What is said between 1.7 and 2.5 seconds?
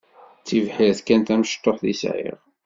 i sɛiɣ.